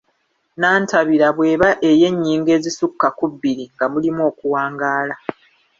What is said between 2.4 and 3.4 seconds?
ezisukka ku